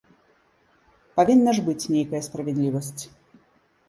[1.19, 3.03] Павінна ж быць нейкая справядлівасць.